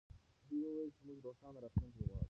دوی 0.49 0.59
وویل 0.69 0.89
چې 0.95 1.01
موږ 1.07 1.17
روښانه 1.27 1.57
راتلونکې 1.63 1.99
غواړو. 2.05 2.19